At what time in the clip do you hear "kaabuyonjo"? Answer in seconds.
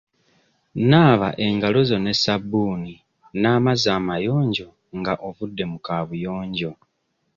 5.85-6.71